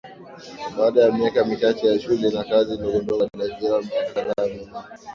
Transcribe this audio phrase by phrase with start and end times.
[0.77, 4.87] Baada ya miaka michache ya shule na kazi ndogondogo aliajiriwa Miaka kadhaa nyuma